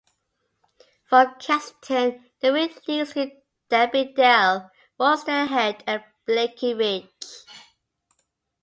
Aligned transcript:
From 1.05 1.35
Castleton 1.37 2.25
the 2.39 2.51
route 2.51 2.87
leads 2.87 3.13
to 3.13 3.29
Danby 3.69 4.05
Dale, 4.13 4.71
Rosedale 4.99 5.45
Head 5.45 5.83
and 5.85 6.03
Blakey 6.25 6.73
Ridge. 6.73 7.11